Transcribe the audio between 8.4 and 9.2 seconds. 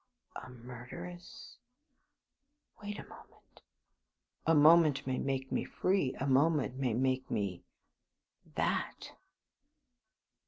that!